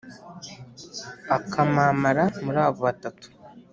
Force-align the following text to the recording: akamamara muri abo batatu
akamamara 1.37 2.23
muri 2.43 2.59
abo 2.65 2.77
batatu 2.85 3.27